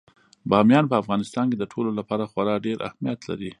[0.49, 3.49] بامیان په افغانستان کې د ټولو لپاره خورا ډېر اهمیت لري.